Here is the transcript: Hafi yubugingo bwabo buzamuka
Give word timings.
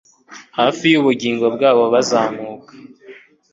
Hafi 0.59 0.83
yubugingo 0.93 1.45
bwabo 1.55 1.83
buzamuka 1.91 2.71